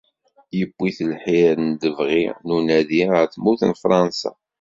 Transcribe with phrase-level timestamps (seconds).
[0.57, 4.31] Yewwi-t lḥir d lebɣi n unadi ɣer tmurt n Fransa.